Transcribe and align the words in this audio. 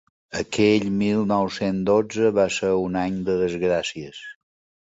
Aquell 0.37 0.85
mil 1.01 1.21
nou-cents 1.33 1.85
dotze 1.91 2.31
va 2.39 2.47
ser 2.57 2.73
un 2.89 3.01
any 3.05 3.23
de 3.29 3.37
desgràcies. 3.43 4.27